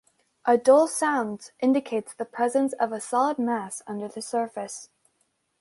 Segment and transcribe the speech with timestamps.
[0.45, 4.89] A dull sound indicates the presence of a solid mass under the surface.